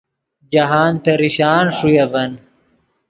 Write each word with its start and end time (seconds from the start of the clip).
جاہند 0.51 0.95
پریشان 1.03 1.63
ݰوئے 1.75 1.95
اڤن 2.05 2.31